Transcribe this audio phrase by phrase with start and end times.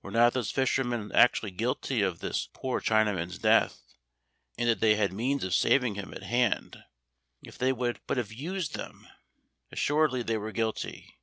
[0.00, 3.92] Were not those fishermen actually guilty of this poor Chinaman's death,
[4.56, 6.82] in that they had the means of saving him at hand,
[7.42, 9.06] if they would but have used them?
[9.70, 11.18] Assuredly they were guilty.